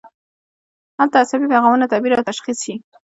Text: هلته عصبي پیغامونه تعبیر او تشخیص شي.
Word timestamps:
هلته 0.99 1.15
عصبي 1.21 1.45
پیغامونه 1.53 1.89
تعبیر 1.91 2.11
او 2.15 2.27
تشخیص 2.31 2.57
شي. 2.65 2.73